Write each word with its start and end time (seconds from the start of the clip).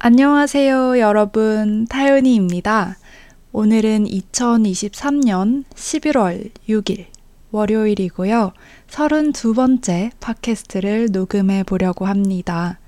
안녕하세요, 0.00 1.00
여러분. 1.00 1.84
타윤이입니다. 1.88 2.96
오늘은 3.50 4.04
2023년 4.04 5.64
11월 5.74 6.50
6일 6.68 7.06
월요일이고요. 7.50 8.52
32번째 8.88 10.12
팟캐스트를 10.20 11.08
녹음해 11.10 11.64
보려고 11.64 12.06
합니다. 12.06 12.78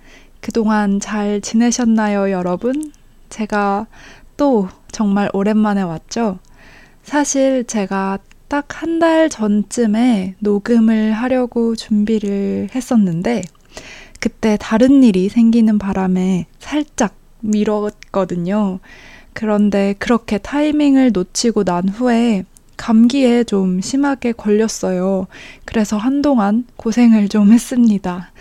그동안 0.41 1.01
잘 1.01 1.41
지내셨나요, 1.41 2.31
여러분? 2.31 2.93
제가 3.29 3.89
또 4.37 4.69
정말 4.93 5.29
오랜만에 5.33 5.83
왔죠? 5.83 6.39
사실 7.03 7.65
제가 7.65 8.19
딱 8.47 8.69
한 8.83 9.01
달 9.01 9.29
전쯤에 9.29 10.37
녹음을 10.39 11.13
하려고 11.13 11.75
준비를 11.75 12.69
했었는데, 12.73 13.43
그때 14.21 14.57
다른 14.61 15.03
일이 15.03 15.29
생기는 15.29 15.79
바람에 15.79 16.47
살짝 16.59 17.15
미뤘거든요. 17.41 18.79
그런데 19.33 19.95
그렇게 19.99 20.39
타이밍을 20.39 21.13
놓치고 21.13 21.65
난 21.65 21.89
후에 21.89 22.45
감기에 22.77 23.45
좀 23.45 23.81
심하게 23.81 24.33
걸렸어요. 24.33 25.27
그래서 25.65 25.97
한동안 25.97 26.67
고생을 26.77 27.29
좀 27.29 27.53
했습니다. 27.53 28.33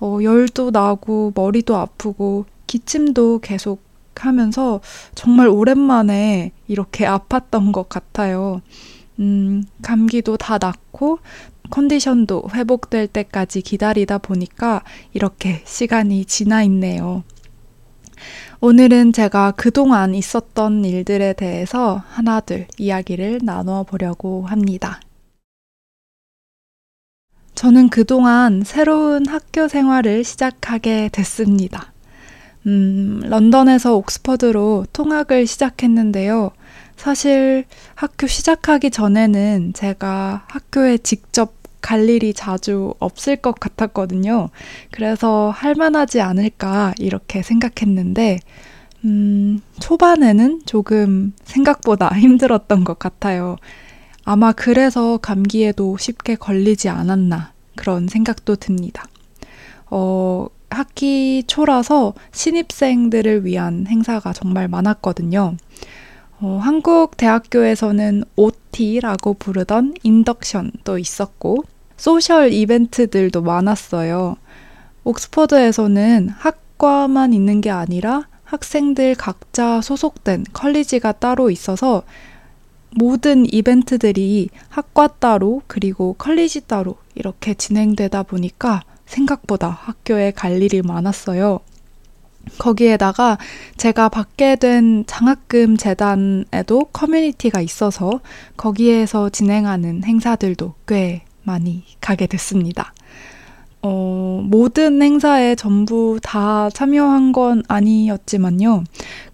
어, 0.00 0.18
열도 0.22 0.70
나고 0.70 1.32
머리도 1.34 1.76
아프고 1.76 2.46
기침도 2.66 3.40
계속 3.40 3.82
하면서 4.14 4.80
정말 5.14 5.48
오랜만에 5.48 6.52
이렇게 6.66 7.06
아팠던 7.06 7.72
것 7.72 7.88
같아요. 7.88 8.60
음, 9.20 9.64
감기도 9.82 10.36
다 10.36 10.58
낫고 10.60 11.18
컨디션도 11.70 12.44
회복될 12.54 13.08
때까지 13.08 13.62
기다리다 13.62 14.18
보니까 14.18 14.82
이렇게 15.12 15.62
시간이 15.64 16.24
지나 16.24 16.62
있네요. 16.64 17.24
오늘은 18.60 19.12
제가 19.12 19.52
그동안 19.52 20.14
있었던 20.14 20.84
일들에 20.84 21.32
대해서 21.32 22.02
하나둘 22.08 22.66
이야기를 22.76 23.40
나눠 23.42 23.84
보려고 23.84 24.44
합니다. 24.46 25.00
저는 27.54 27.88
그동안 27.88 28.62
새로운 28.64 29.26
학교 29.26 29.68
생활을 29.68 30.24
시작하게 30.24 31.10
됐습니다. 31.12 31.92
음, 32.66 33.20
런던에서 33.24 33.96
옥스퍼드로 33.96 34.86
통학을 34.92 35.46
시작했는데요. 35.46 36.50
사실 36.96 37.64
학교 37.94 38.26
시작하기 38.26 38.90
전에는 38.90 39.72
제가 39.72 40.44
학교에 40.48 40.98
직접 40.98 41.57
갈 41.80 42.08
일이 42.08 42.32
자주 42.34 42.94
없을 42.98 43.36
것 43.36 43.58
같았거든요. 43.58 44.50
그래서 44.90 45.50
할만하지 45.50 46.20
않을까 46.20 46.94
이렇게 46.98 47.42
생각했는데, 47.42 48.40
음, 49.04 49.60
초반에는 49.80 50.62
조금 50.66 51.32
생각보다 51.44 52.08
힘들었던 52.18 52.84
것 52.84 52.98
같아요. 52.98 53.56
아마 54.24 54.52
그래서 54.52 55.16
감기에도 55.18 55.96
쉽게 55.96 56.34
걸리지 56.34 56.88
않았나 56.88 57.52
그런 57.76 58.08
생각도 58.08 58.56
듭니다. 58.56 59.04
어, 59.90 60.48
학기 60.70 61.44
초라서 61.46 62.14
신입생들을 62.32 63.44
위한 63.44 63.86
행사가 63.86 64.32
정말 64.32 64.68
많았거든요. 64.68 65.56
어, 66.40 66.60
한국 66.62 67.16
대학교에서는 67.16 68.22
OT라고 68.36 69.34
부르던 69.34 69.94
인덕션도 70.04 70.98
있었고, 70.98 71.64
소셜 71.96 72.52
이벤트들도 72.52 73.42
많았어요. 73.42 74.36
옥스퍼드에서는 75.02 76.28
학과만 76.28 77.32
있는 77.32 77.60
게 77.60 77.70
아니라 77.70 78.28
학생들 78.44 79.16
각자 79.16 79.80
소속된 79.80 80.44
컬리지가 80.52 81.12
따로 81.12 81.50
있어서 81.50 82.04
모든 82.94 83.44
이벤트들이 83.52 84.48
학과 84.68 85.08
따로 85.08 85.62
그리고 85.66 86.14
컬리지 86.14 86.68
따로 86.68 86.96
이렇게 87.16 87.54
진행되다 87.54 88.22
보니까 88.22 88.82
생각보다 89.06 89.68
학교에 89.68 90.30
갈 90.30 90.62
일이 90.62 90.82
많았어요. 90.82 91.60
거기에다가 92.58 93.38
제가 93.76 94.08
받게 94.08 94.56
된 94.56 95.04
장학금 95.06 95.76
재단에도 95.76 96.84
커뮤니티가 96.92 97.60
있어서 97.60 98.20
거기에서 98.56 99.28
진행하는 99.28 100.04
행사들도 100.04 100.74
꽤 100.86 101.22
많이 101.42 101.84
가게 102.00 102.26
됐습니다. 102.26 102.92
어, 103.80 104.42
모든 104.44 105.00
행사에 105.00 105.54
전부 105.54 106.18
다 106.22 106.68
참여한 106.70 107.32
건 107.32 107.62
아니었지만요. 107.68 108.84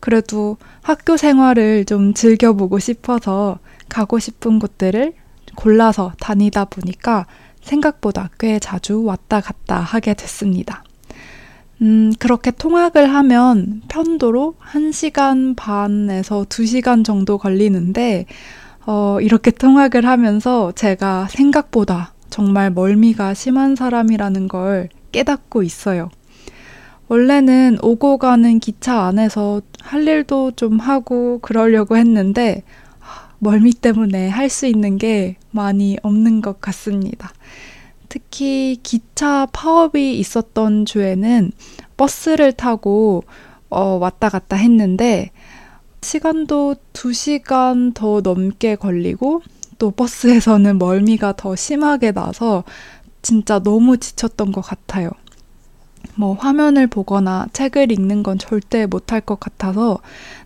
그래도 0.01 0.59
학교 0.83 1.17
생활을 1.17 1.87
좀 1.87 2.13
즐겨보고 2.13 2.79
싶어서 2.79 3.59
가고 3.89 4.19
싶은 4.19 4.59
곳들을 4.59 5.15
골라서 5.57 6.13
다니다 6.21 6.65
보니까 6.65 7.27
생각보다 7.63 8.29
꽤 8.39 8.59
자주 8.59 9.03
왔다 9.05 9.41
갔다 9.41 9.81
하게 9.81 10.15
됐습니다. 10.15 10.85
음, 11.83 12.13
그렇게 12.19 12.51
통학을 12.51 13.13
하면 13.13 13.83
편도로 13.89 14.55
1시간 14.61 15.57
반에서 15.57 16.45
2시간 16.49 17.05
정도 17.05 17.37
걸리는데, 17.39 18.27
어, 18.87 19.19
이렇게 19.21 19.51
통학을 19.51 20.07
하면서 20.07 20.73
제가 20.73 21.29
생각보다 21.31 22.13
정말 22.31 22.71
멀미가 22.71 23.35
심한 23.35 23.77
사람이라는 23.77 24.49
걸 24.49 24.89
깨닫고 25.13 25.63
있어요. 25.63 26.11
원래는 27.09 27.79
오고 27.83 28.19
가는 28.19 28.59
기차 28.61 29.03
안에서 29.03 29.61
할 29.81 30.07
일도 30.07 30.53
좀 30.53 30.79
하고 30.79 31.39
그러려고 31.41 31.97
했는데, 31.97 32.63
멀미 33.41 33.73
때문에 33.75 34.29
할 34.29 34.49
수 34.49 34.67
있는 34.67 34.97
게 34.97 35.37
많이 35.51 35.99
없는 36.03 36.41
것 36.41 36.61
같습니다. 36.61 37.31
특히 38.15 38.79
기차 38.85 39.45
파업이 39.53 40.17
있었던 40.21 40.85
주에는 40.85 41.51
버스를 41.97 42.53
타고 42.53 43.25
어, 43.69 43.99
왔다 44.01 44.29
갔다 44.29 44.55
했는데 44.55 45.33
시간도 46.01 46.77
2시간 46.93 47.93
더 47.93 48.21
넘게 48.21 48.77
걸리고 48.77 49.43
또 49.81 49.91
버스에서는 49.91 50.79
멀미가 50.79 51.33
더 51.33 51.57
심하게 51.57 52.13
나서 52.13 52.63
진짜 53.21 53.59
너무 53.59 53.99
지쳤던 53.99 54.53
것 54.53 54.61
같아요. 54.61 55.11
뭐 56.15 56.35
화면을 56.35 56.87
보거나 56.87 57.49
책을 57.53 57.91
읽는 57.91 58.23
건 58.23 58.39
절대 58.39 58.87
못할 58.87 59.23
것 59.23 59.41
같아서 59.41 59.99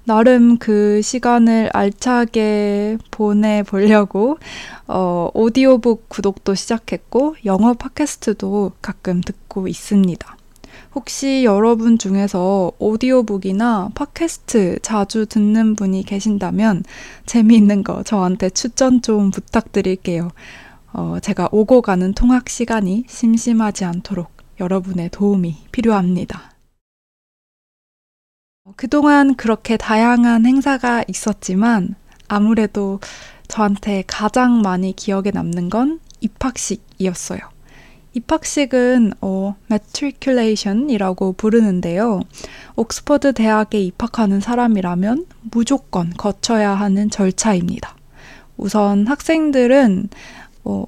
나름 0.09 0.57
그 0.57 1.03
시간을 1.03 1.69
알차게 1.75 2.97
보내보려고 3.11 4.39
어, 4.87 5.29
오디오북 5.35 6.09
구독도 6.09 6.55
시작했고 6.55 7.37
영어 7.45 7.75
팟캐스트도 7.75 8.73
가끔 8.81 9.21
듣고 9.21 9.69
있습니다. 9.69 10.37
혹시 10.95 11.45
여러분 11.45 11.99
중에서 11.99 12.73
오디오북이나 12.79 13.91
팟캐스트 13.95 14.79
자주 14.81 15.27
듣는 15.27 15.77
분이 15.77 16.05
계신다면 16.05 16.85
재미있는 17.27 17.85
거 17.85 18.03
저한테 18.03 18.49
추천 18.49 19.03
좀 19.03 19.31
부탁드릴게요. 19.31 20.31
어, 20.95 21.19
제가 21.21 21.51
오고 21.53 21.83
가는 21.83 22.15
통학 22.15 22.49
시간이 22.49 23.05
심심하지 23.09 23.85
않도록 23.85 24.31
여러분의 24.59 25.11
도움이 25.11 25.65
필요합니다. 25.71 26.58
그동안 28.77 29.35
그렇게 29.35 29.77
다양한 29.77 30.47
행사가 30.47 31.05
있었지만 31.09 31.95
아무래도 32.29 33.01
저한테 33.49 34.05
가장 34.07 34.61
많이 34.63 34.95
기억에 34.95 35.31
남는 35.33 35.71
건 35.71 36.01
입학식이었어요. 36.21 37.41
입학식은 38.15 39.13
어, 39.21 39.55
matriculation이라고 39.71 41.35
부르는데요. 41.35 42.21
옥스퍼드 42.77 43.33
대학에 43.35 43.81
입학하는 43.81 44.41
사람이라면 44.41 45.27
무조건 45.51 46.11
거쳐야 46.11 46.75
하는 46.75 47.11
절차입니다. 47.11 47.97
우선 48.57 49.07
학생들은 49.07 50.09
어, 50.65 50.85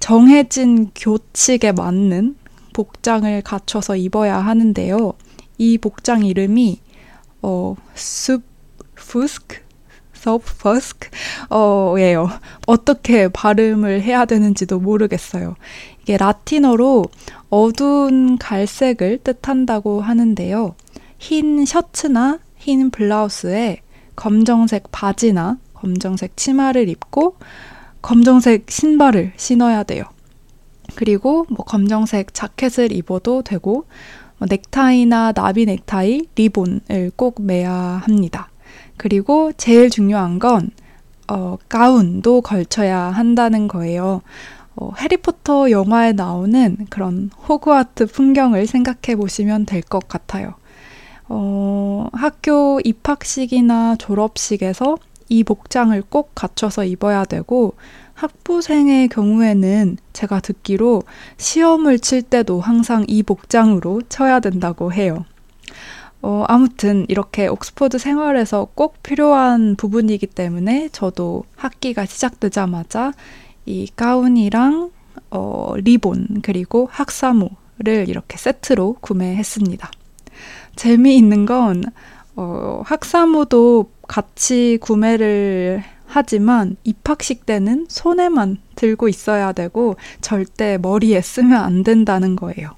정해진 0.00 0.90
교칙에 0.94 1.72
맞는 1.72 2.36
복장을 2.72 3.42
갖춰서 3.42 3.96
입어야 3.96 4.38
하는데요. 4.38 5.12
이 5.58 5.76
복장 5.76 6.24
이름이 6.24 6.80
어, 7.42 7.76
숲푸스크 7.94 9.70
서브퍼스크 10.20 11.08
어, 11.48 11.94
예요. 11.98 12.28
어떻게 12.66 13.28
발음을 13.28 14.02
해야 14.02 14.26
되는지도 14.26 14.78
모르겠어요. 14.78 15.56
이게 16.02 16.16
라틴어로 16.16 17.06
어두운 17.48 18.36
갈색을 18.38 19.20
뜻한다고 19.24 20.00
하는데요. 20.02 20.74
흰 21.18 21.64
셔츠나 21.64 22.38
흰 22.56 22.90
블라우스에 22.90 23.80
검정색 24.16 24.92
바지나 24.92 25.58
검정색 25.74 26.36
치마를 26.36 26.88
입고 26.88 27.36
검정색 28.02 28.70
신발을 28.70 29.32
신어야 29.36 29.82
돼요. 29.82 30.04
그리고 30.94 31.46
뭐 31.48 31.64
검정색 31.64 32.34
자켓을 32.34 32.92
입어도 32.92 33.42
되고 33.42 33.72
뭐 33.72 33.84
넥타이나 34.48 35.32
나비 35.32 35.66
넥타이, 35.66 36.28
리본을 36.34 37.12
꼭 37.16 37.42
매야 37.42 37.72
합니다. 37.72 38.48
그리고 38.96 39.52
제일 39.56 39.90
중요한 39.90 40.38
건 40.38 40.70
어, 41.28 41.56
가운도 41.68 42.40
걸쳐야 42.42 42.98
한다는 42.98 43.68
거예요. 43.68 44.22
어, 44.76 44.92
해리포터 44.98 45.70
영화에 45.70 46.12
나오는 46.12 46.86
그런 46.90 47.30
호그와트 47.48 48.06
풍경을 48.06 48.66
생각해 48.66 49.16
보시면 49.16 49.66
될 49.66 49.82
것 49.82 50.08
같아요. 50.08 50.54
어, 51.28 52.08
학교 52.12 52.80
입학식이나 52.84 53.96
졸업식에서 53.96 54.96
이 55.30 55.44
복장을 55.44 56.02
꼭 56.10 56.32
갖춰서 56.34 56.84
입어야 56.84 57.24
되고 57.24 57.74
학부생의 58.14 59.08
경우에는 59.08 59.96
제가 60.12 60.40
듣기로 60.40 61.02
시험을 61.38 62.00
칠 62.00 62.20
때도 62.20 62.60
항상 62.60 63.04
이 63.08 63.22
복장으로 63.22 64.02
쳐야 64.10 64.40
된다고 64.40 64.92
해요. 64.92 65.24
어, 66.20 66.44
아무튼 66.48 67.06
이렇게 67.08 67.46
옥스퍼드 67.46 67.96
생활에서 67.96 68.68
꼭 68.74 69.02
필요한 69.02 69.74
부분이기 69.76 70.26
때문에 70.26 70.90
저도 70.92 71.44
학기가 71.56 72.04
시작되자마자 72.04 73.12
이 73.64 73.88
가운이랑 73.96 74.90
어, 75.30 75.74
리본 75.76 76.40
그리고 76.42 76.88
학사모를 76.90 78.08
이렇게 78.08 78.36
세트로 78.36 78.96
구매했습니다. 79.00 79.90
재미있는 80.76 81.46
건 81.46 81.84
어, 82.36 82.82
학사모도 82.84 83.90
같이 84.10 84.76
구매를 84.80 85.84
하지만 86.04 86.76
입학식 86.82 87.46
때는 87.46 87.86
손에만 87.88 88.58
들고 88.74 89.08
있어야 89.08 89.52
되고 89.52 89.94
절대 90.20 90.78
머리에 90.78 91.20
쓰면 91.20 91.62
안 91.62 91.84
된다는 91.84 92.34
거예요. 92.34 92.74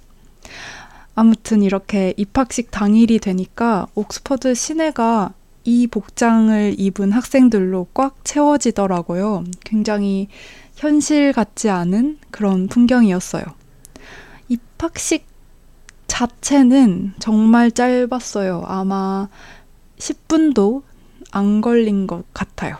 아무튼 1.14 1.62
이렇게 1.62 2.12
입학식 2.19 2.70
당일이 2.70 3.19
되니까 3.19 3.87
옥스퍼드 3.94 4.52
시내가 4.52 5.32
이 5.64 5.87
복장을 5.87 6.75
입은 6.76 7.12
학생들로 7.12 7.87
꽉 7.94 8.23
채워지더라고요. 8.25 9.44
굉장히 9.64 10.29
현실 10.75 11.32
같지 11.32 11.70
않은 11.70 12.19
그런 12.31 12.67
풍경이었어요. 12.67 13.44
입학식 14.49 15.25
자체는 16.08 17.14
정말 17.20 17.70
짧았어요. 17.70 18.64
아마 18.67 19.31
10분도 19.96 20.82
안 21.32 21.61
걸린 21.61 22.06
것 22.06 22.25
같아요. 22.32 22.76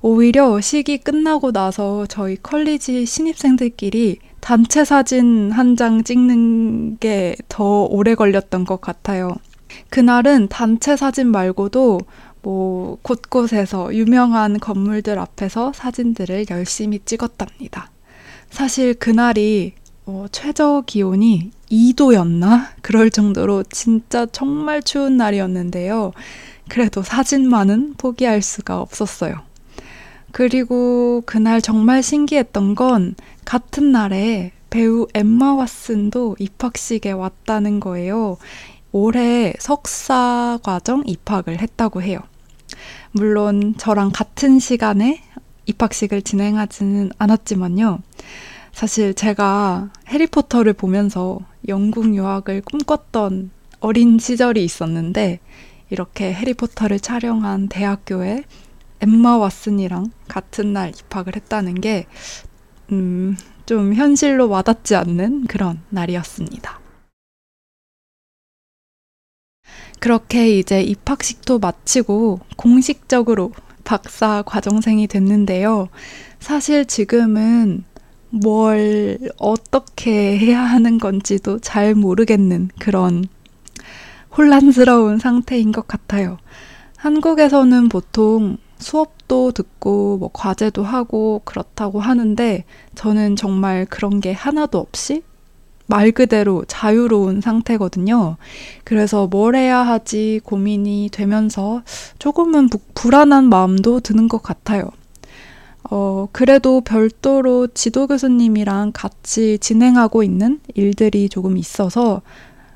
오히려 0.00 0.60
시기 0.60 0.98
끝나고 0.98 1.52
나서 1.52 2.06
저희 2.06 2.36
컬리지 2.36 3.06
신입생들끼리 3.06 4.18
단체 4.40 4.84
사진 4.84 5.52
한 5.52 5.76
장 5.76 6.02
찍는 6.02 6.98
게 6.98 7.36
더 7.48 7.84
오래 7.84 8.14
걸렸던 8.16 8.64
것 8.64 8.80
같아요. 8.80 9.36
그날은 9.90 10.48
단체 10.48 10.96
사진 10.96 11.28
말고도 11.28 12.00
뭐 12.42 12.98
곳곳에서 13.02 13.94
유명한 13.94 14.58
건물들 14.58 15.18
앞에서 15.20 15.72
사진들을 15.72 16.46
열심히 16.50 16.98
찍었답니다. 17.04 17.90
사실 18.50 18.94
그날이 18.94 19.74
어, 20.04 20.26
최저 20.32 20.82
기온이 20.84 21.52
2도였나? 21.70 22.66
그럴 22.82 23.10
정도로 23.10 23.62
진짜 23.70 24.26
정말 24.26 24.82
추운 24.82 25.16
날이었는데요. 25.16 26.12
그래도 26.72 27.02
사진만은 27.02 27.96
포기할 27.98 28.40
수가 28.40 28.80
없었어요. 28.80 29.34
그리고 30.30 31.22
그날 31.26 31.60
정말 31.60 32.02
신기했던 32.02 32.76
건 32.76 33.14
같은 33.44 33.92
날에 33.92 34.52
배우 34.70 35.06
엠마 35.12 35.54
왓슨도 35.56 36.36
입학식에 36.40 37.10
왔다는 37.10 37.78
거예요. 37.78 38.38
올해 38.90 39.52
석사 39.58 40.58
과정 40.62 41.02
입학을 41.04 41.60
했다고 41.60 42.00
해요. 42.00 42.20
물론 43.10 43.74
저랑 43.76 44.10
같은 44.14 44.58
시간에 44.58 45.22
입학식을 45.66 46.22
진행하지는 46.22 47.10
않았지만요. 47.18 48.00
사실 48.72 49.12
제가 49.12 49.90
해리포터를 50.08 50.72
보면서 50.72 51.38
영국 51.68 52.14
유학을 52.14 52.62
꿈꿨던 52.62 53.50
어린 53.80 54.18
시절이 54.18 54.64
있었는데 54.64 55.40
이렇게 55.92 56.32
해리포터를 56.32 57.00
촬영한 57.00 57.68
대학교에 57.68 58.44
엠마 59.00 59.36
왓슨이랑 59.36 60.10
같은 60.26 60.72
날 60.72 60.88
입학을 60.88 61.36
했다는 61.36 61.82
게, 61.82 62.06
음, 62.90 63.36
좀 63.66 63.92
현실로 63.92 64.48
와닿지 64.48 64.96
않는 64.96 65.48
그런 65.48 65.82
날이었습니다. 65.90 66.80
그렇게 70.00 70.58
이제 70.58 70.80
입학식도 70.80 71.58
마치고 71.58 72.40
공식적으로 72.56 73.52
박사 73.84 74.42
과정생이 74.46 75.06
됐는데요. 75.08 75.90
사실 76.40 76.86
지금은 76.86 77.84
뭘 78.30 79.18
어떻게 79.36 80.38
해야 80.38 80.62
하는 80.62 80.96
건지도 80.96 81.58
잘 81.58 81.94
모르겠는 81.94 82.70
그런 82.78 83.26
혼란스러운 84.36 85.18
상태인 85.18 85.72
것 85.72 85.86
같아요. 85.86 86.38
한국에서는 86.96 87.88
보통 87.88 88.58
수업도 88.78 89.52
듣고 89.52 90.18
뭐 90.18 90.30
과제도 90.32 90.82
하고 90.82 91.42
그렇다고 91.44 92.00
하는데 92.00 92.64
저는 92.94 93.36
정말 93.36 93.86
그런 93.86 94.20
게 94.20 94.32
하나도 94.32 94.78
없이 94.78 95.22
말 95.86 96.12
그대로 96.12 96.64
자유로운 96.66 97.40
상태거든요. 97.40 98.36
그래서 98.84 99.26
뭘 99.26 99.54
해야 99.54 99.78
하지 99.78 100.40
고민이 100.44 101.10
되면서 101.12 101.82
조금은 102.18 102.68
부, 102.68 102.78
불안한 102.94 103.48
마음도 103.48 104.00
드는 104.00 104.28
것 104.28 104.42
같아요. 104.42 104.90
어, 105.90 106.28
그래도 106.32 106.80
별도로 106.80 107.66
지도 107.66 108.06
교수님이랑 108.06 108.92
같이 108.94 109.58
진행하고 109.58 110.22
있는 110.22 110.60
일들이 110.74 111.28
조금 111.28 111.58
있어서 111.58 112.22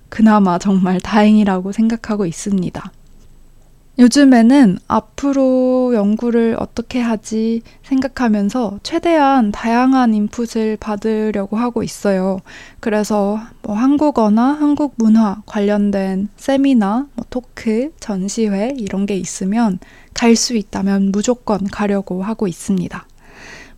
그나마 0.08 0.58
정말 0.58 1.00
다행이라고 1.00 1.72
생각하고 1.72 2.26
있습니다. 2.26 2.92
요즘에는 3.98 4.78
앞으로 4.88 5.92
연구를 5.94 6.56
어떻게 6.58 7.00
하지 7.00 7.62
생각하면서 7.82 8.80
최대한 8.82 9.52
다양한 9.52 10.12
인풋을 10.12 10.76
받으려고 10.76 11.56
하고 11.56 11.82
있어요. 11.82 12.40
그래서 12.78 13.40
뭐 13.62 13.74
한국어나 13.74 14.52
한국 14.52 14.94
문화 14.98 15.40
관련된 15.46 16.28
세미나, 16.36 17.06
뭐 17.14 17.24
토크, 17.30 17.90
전시회 17.98 18.74
이런 18.76 19.06
게 19.06 19.16
있으면 19.16 19.78
갈 20.12 20.36
수 20.36 20.56
있다면 20.56 21.10
무조건 21.10 21.64
가려고 21.66 22.22
하고 22.22 22.46
있습니다. 22.46 23.06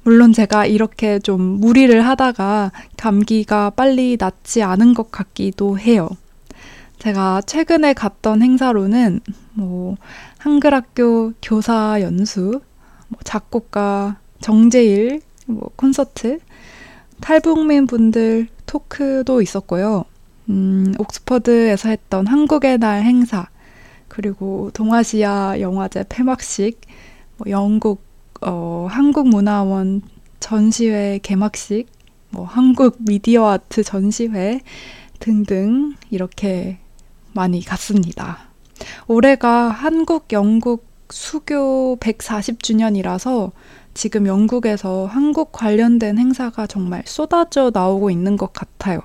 물론 0.09 0.33
제가 0.33 0.65
이렇게 0.65 1.19
좀 1.19 1.43
무리를 1.43 2.01
하다가 2.01 2.73
감기가 2.97 3.69
빨리 3.69 4.17
낫지 4.19 4.63
않은 4.63 4.95
것 4.95 5.13
같기도 5.13 5.79
해요. 5.79 6.09
제가 6.99 7.43
최근에 7.43 7.93
갔던 7.93 8.41
행사로는 8.41 9.21
뭐 9.53 9.97
한글학교 10.39 11.35
교사 11.43 12.01
연수, 12.01 12.63
뭐 13.09 13.21
작곡가 13.23 14.17
정재일 14.41 15.21
뭐 15.45 15.71
콘서트, 15.77 16.39
탈북민 17.21 17.87
분들 17.87 18.49
토크도 18.65 19.43
있었고요. 19.43 20.07
음, 20.49 20.95
옥스퍼드에서 20.97 21.91
했던 21.91 22.27
한국의 22.27 22.79
날 22.79 23.03
행사, 23.03 23.47
그리고 24.09 24.71
동아시아 24.73 25.61
영화제 25.61 26.07
폐막식, 26.09 26.81
뭐 27.37 27.51
영국 27.51 28.08
어, 28.41 28.87
한국문화원 28.91 30.03
전시회 30.41 31.19
개막식, 31.23 31.89
뭐 32.31 32.45
한국 32.45 32.97
미디어 33.01 33.49
아트 33.49 33.83
전시회 33.83 34.61
등등 35.19 35.95
이렇게 36.11 36.79
많이 37.33 37.65
갔습니다. 37.65 38.39
올해가 39.07 39.69
한국 39.69 40.33
영국 40.33 40.87
수교 41.11 41.97
140주년이라서 42.01 43.53
지금 43.95 44.27
영국에서 44.27 45.07
한국 45.07 45.51
관련된 45.51 46.19
행사가 46.19 46.67
정말 46.67 47.03
쏟아져 47.07 47.71
나오고 47.73 48.11
있는 48.11 48.37
것 48.37 48.53
같아요. 48.53 49.01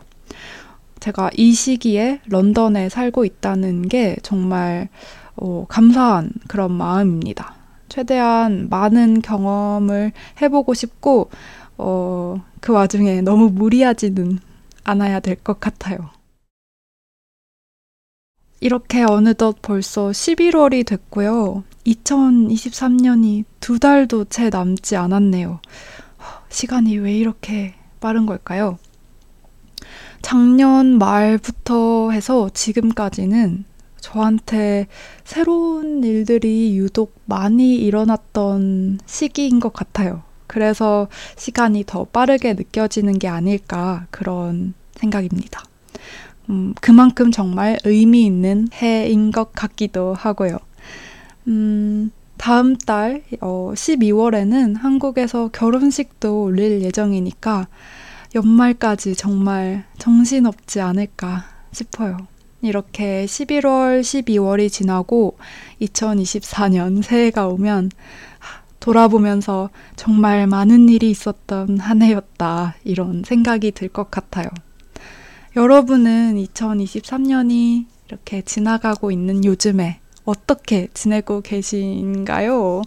제가 0.99 1.31
이 1.35 1.53
시기에 1.53 2.21
런던에 2.27 2.89
살고 2.89 3.25
있다는 3.25 3.87
게 3.87 4.15
정말 4.21 4.89
어, 5.35 5.65
감사한 5.67 6.31
그런 6.47 6.71
마음입니다. 6.71 7.62
최대한 7.97 8.69
많은 8.71 9.21
경험을 9.21 10.13
해보고 10.41 10.73
싶고, 10.73 11.29
어, 11.77 12.43
그 12.59 12.73
와중에 12.73 13.21
너무 13.21 13.51
무리하지는 13.51 14.39
않아야 14.83 15.19
될 15.19 15.35
것 15.35 15.59
같아요. 15.59 16.09
이렇게 18.61 19.03
어느덧 19.03 19.57
벌써 19.61 20.09
11월이 20.09 20.87
됐고요. 20.87 21.63
2023년이 21.85 23.43
두 23.59 23.77
달도 23.77 24.25
채 24.25 24.49
남지 24.49 24.95
않았네요. 24.95 25.59
시간이 26.49 26.97
왜 26.97 27.13
이렇게 27.15 27.75
빠른 27.99 28.25
걸까요? 28.25 28.79
작년 30.23 30.97
말부터 30.97 32.09
해서 32.09 32.49
지금까지는 32.51 33.65
저한테 34.03 34.87
새로운 35.23 36.03
일들이 36.03 36.77
유독 36.77 37.15
많이 37.25 37.75
일어났던 37.75 38.99
시기인 39.05 39.61
것 39.61 39.71
같아요. 39.71 40.23
그래서 40.45 41.07
시간이 41.37 41.85
더 41.87 42.03
빠르게 42.03 42.53
느껴지는 42.53 43.17
게 43.17 43.29
아닐까 43.29 44.05
그런 44.11 44.73
생각입니다. 44.95 45.63
음, 46.49 46.73
그만큼 46.81 47.31
정말 47.31 47.79
의미 47.85 48.25
있는 48.25 48.67
해인 48.81 49.31
것 49.31 49.53
같기도 49.53 50.13
하고요. 50.13 50.57
음, 51.47 52.11
다음 52.37 52.75
달 52.75 53.23
어, 53.39 53.71
12월에는 53.73 54.77
한국에서 54.77 55.47
결혼식도 55.47 56.43
올릴 56.43 56.81
예정이니까 56.81 57.67
연말까지 58.35 59.15
정말 59.15 59.85
정신없지 59.97 60.81
않을까 60.81 61.45
싶어요. 61.71 62.27
이렇게 62.63 63.25
11월, 63.25 64.01
12월이 64.01 64.71
지나고 64.71 65.37
2024년 65.81 67.03
새해가 67.03 67.47
오면 67.49 67.91
돌아보면서 68.79 69.69
정말 69.95 70.47
많은 70.47 70.89
일이 70.89 71.09
있었던 71.11 71.79
한 71.79 72.01
해였다. 72.01 72.75
이런 72.83 73.23
생각이 73.25 73.71
들 73.71 73.89
것 73.89 74.09
같아요. 74.09 74.47
여러분은 75.55 76.35
2023년이 76.35 77.85
이렇게 78.07 78.41
지나가고 78.41 79.11
있는 79.11 79.45
요즘에 79.45 79.99
어떻게 80.25 80.87
지내고 80.93 81.41
계신가요? 81.41 82.81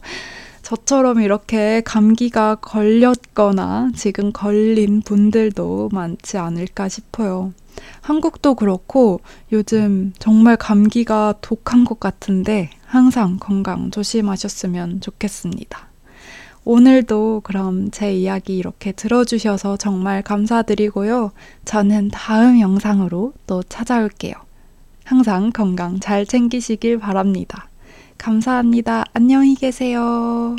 저처럼 0.63 1.21
이렇게 1.21 1.81
감기가 1.83 2.57
걸렸거나 2.57 3.91
지금 3.95 4.33
걸린 4.33 5.01
분들도 5.03 5.91
많지 5.93 6.39
않을까 6.39 6.89
싶어요. 6.89 7.53
한국도 8.07 8.55
그렇고 8.55 9.21
요즘 9.51 10.13
정말 10.21 10.57
감기가 10.57 11.35
독한 11.41 11.85
것 11.85 11.99
같은데 11.99 12.71
항상 12.85 13.39
건강 13.41 13.91
조심하셨으면 13.91 15.01
좋겠습니다. 15.01 15.89
오늘도 16.65 17.41
그럼 17.43 17.91
제 17.91 18.15
이야기 18.15 18.59
이렇게 18.59 18.93
들어주셔서 18.93 19.77
정말 19.79 20.23
감사드리고요. 20.23 21.33
저는 21.65 22.11
다음 22.13 22.61
영상으로 22.61 23.33
또 23.49 23.65
찾아올게요. 23.65 24.35
항상 25.05 25.51
건강 25.51 25.99
잘 25.99 26.27
챙기시길 26.27 26.99
바랍니다. 26.99 27.69
감사합니다. 28.19 29.05
안녕히 29.15 29.57
계세요. 29.57 30.55